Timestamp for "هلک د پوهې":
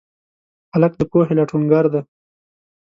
0.73-1.33